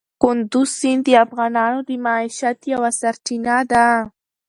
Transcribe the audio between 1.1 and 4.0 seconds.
افغانانو د معیشت یوه سرچینه ده.